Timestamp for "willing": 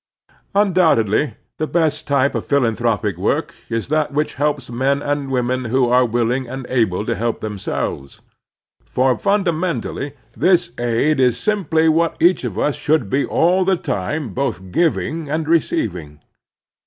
6.07-6.47